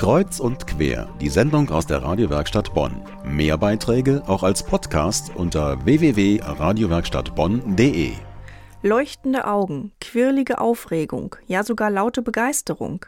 [0.00, 3.02] Kreuz und quer, die Sendung aus der Radiowerkstatt Bonn.
[3.22, 8.12] Mehr Beiträge auch als Podcast unter www.radiowerkstattbonn.de.
[8.80, 13.04] Leuchtende Augen, quirlige Aufregung, ja sogar laute Begeisterung.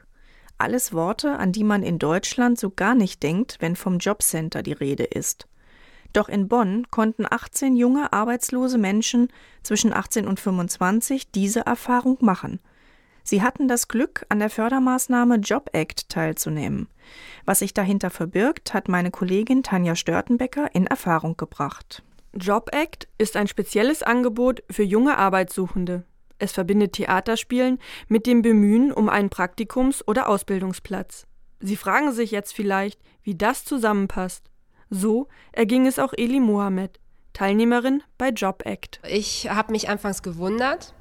[0.58, 4.72] Alles Worte, an die man in Deutschland so gar nicht denkt, wenn vom Jobcenter die
[4.72, 5.48] Rede ist.
[6.12, 9.28] Doch in Bonn konnten 18 junge arbeitslose Menschen
[9.62, 12.60] zwischen 18 und 25 diese Erfahrung machen–
[13.24, 16.88] Sie hatten das Glück, an der Fördermaßnahme Job Act teilzunehmen.
[17.44, 22.02] Was sich dahinter verbirgt, hat meine Kollegin Tanja Störtenbecker in Erfahrung gebracht.
[22.34, 26.04] Job Act ist ein spezielles Angebot für junge Arbeitssuchende.
[26.38, 31.26] Es verbindet Theaterspielen mit dem Bemühen um einen Praktikums- oder Ausbildungsplatz.
[31.60, 34.50] Sie fragen sich jetzt vielleicht, wie das zusammenpasst.
[34.90, 36.98] So erging es auch Eli Mohamed,
[37.32, 39.00] Teilnehmerin bei Job Act.
[39.08, 40.94] Ich habe mich anfangs gewundert,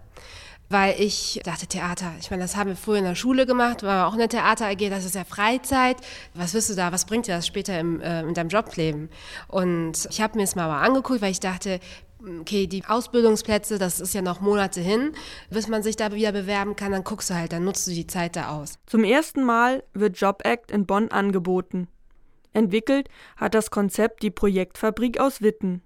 [0.71, 4.07] weil ich dachte, Theater, ich meine, das haben wir früher in der Schule gemacht, war
[4.07, 5.97] auch eine Theater AG, das ist ja Freizeit.
[6.33, 9.09] Was wirst du da, was bringt dir das später im, äh, in deinem Jobleben?
[9.47, 11.79] Und ich habe mir es mal, mal angeguckt, weil ich dachte,
[12.39, 15.13] okay, die Ausbildungsplätze, das ist ja noch Monate hin,
[15.49, 18.07] bis man sich da wieder bewerben kann, dann guckst du halt, dann nutzt du die
[18.07, 18.79] Zeit da aus.
[18.85, 21.87] Zum ersten Mal wird Job Act in Bonn angeboten.
[22.53, 25.81] Entwickelt hat das Konzept die Projektfabrik aus Witten.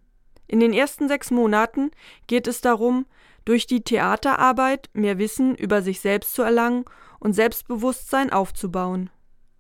[0.48, 1.92] In den ersten sechs Monaten
[2.28, 3.06] geht es darum,
[3.46, 6.86] durch die Theaterarbeit mehr Wissen über sich selbst zu erlangen
[7.20, 9.10] und Selbstbewusstsein aufzubauen.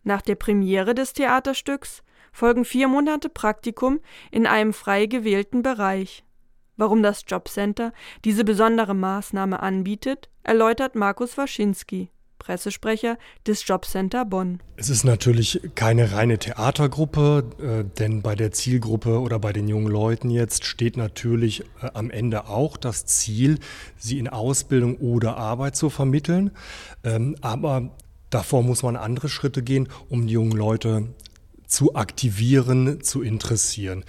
[0.04, 4.00] Nach der Premiere des Theaterstücks folgen vier Monate Praktikum
[4.32, 6.24] in einem frei gewählten Bereich.
[6.78, 7.94] Warum das Jobcenter
[8.26, 12.12] diese besondere Maßnahme anbietet, erläutert Markus Waschinski.
[12.46, 14.60] Pressesprecher des Jobcenter Bonn.
[14.78, 19.88] Es ist natürlich keine reine Theatergruppe, äh, denn bei der Zielgruppe oder bei den jungen
[19.88, 23.58] Leuten jetzt steht natürlich äh, am Ende auch das Ziel,
[23.98, 26.52] sie in Ausbildung oder Arbeit zu vermitteln.
[27.04, 27.90] Ähm, aber
[28.30, 31.16] davor muss man andere Schritte gehen, um die jungen Leute
[31.66, 34.06] zu aktivieren, zu interessieren.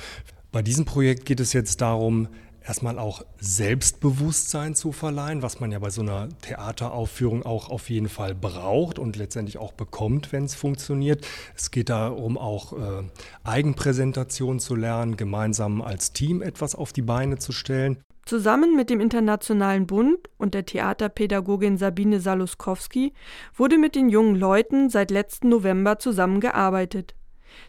[0.52, 2.28] Bei diesem Projekt geht es jetzt darum,
[2.66, 8.08] erstmal auch Selbstbewusstsein zu verleihen, was man ja bei so einer Theateraufführung auch auf jeden
[8.08, 11.26] Fall braucht und letztendlich auch bekommt, wenn es funktioniert.
[11.54, 13.04] Es geht darum, auch äh,
[13.44, 17.98] Eigenpräsentation zu lernen, gemeinsam als Team etwas auf die Beine zu stellen.
[18.24, 23.12] Zusammen mit dem Internationalen Bund und der Theaterpädagogin Sabine Saluskowski
[23.54, 27.14] wurde mit den jungen Leuten seit letzten November zusammengearbeitet.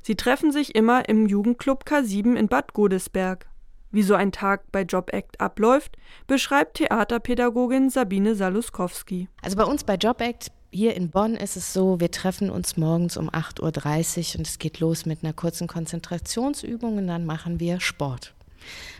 [0.01, 3.47] Sie treffen sich immer im Jugendclub K7 in Bad Godesberg.
[3.91, 9.29] Wie so ein Tag bei Job Act abläuft, beschreibt Theaterpädagogin Sabine Saluskowski.
[9.41, 12.77] Also bei uns bei Job Act hier in Bonn ist es so, wir treffen uns
[12.77, 17.59] morgens um 8.30 Uhr und es geht los mit einer kurzen Konzentrationsübung und dann machen
[17.59, 18.33] wir Sport.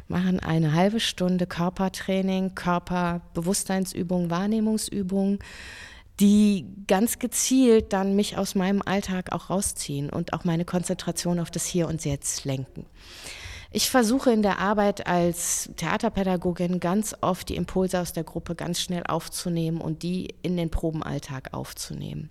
[0.08, 5.40] Machen eine halbe Stunde Körpertraining, Körperbewusstseinsübung, Wahrnehmungsübung,
[6.20, 11.52] die ganz gezielt dann mich aus meinem Alltag auch rausziehen und auch meine Konzentration auf
[11.52, 12.86] das Hier und Jetzt lenken.
[13.72, 18.79] Ich versuche in der Arbeit als Theaterpädagogin ganz oft die Impulse aus der Gruppe ganz
[18.79, 22.29] schnell aufzunehmen und die in den Probenalltag aufzunehmen.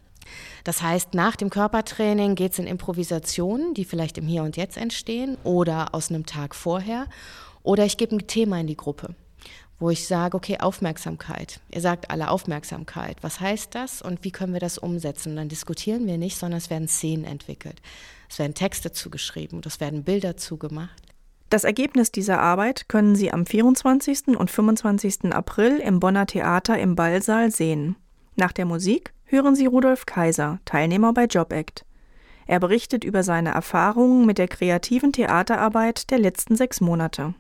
[0.65, 4.77] Das heißt, nach dem Körpertraining geht es in Improvisationen, die vielleicht im Hier und Jetzt
[4.77, 7.07] entstehen oder aus einem Tag vorher.
[7.63, 9.15] Oder ich gebe ein Thema in die Gruppe,
[9.79, 11.61] wo ich sage, okay, Aufmerksamkeit.
[11.71, 13.19] Ihr sagt alle Aufmerksamkeit.
[13.23, 15.31] Was heißt das und wie können wir das umsetzen?
[15.31, 17.81] Und dann diskutieren wir nicht, sondern es werden Szenen entwickelt.
[18.29, 21.03] Es werden Texte zugeschrieben und es werden Bilder zugemacht.
[21.49, 24.37] Das Ergebnis dieser Arbeit können Sie am 24.
[24.37, 25.33] und 25.
[25.33, 27.95] April im Bonner Theater im Ballsaal sehen.
[28.35, 31.85] Nach der Musik hören Sie Rudolf Kaiser, Teilnehmer bei JobAct.
[32.49, 37.35] Er berichtet über seine Erfahrungen mit der kreativen Theaterarbeit der letzten sechs Monate.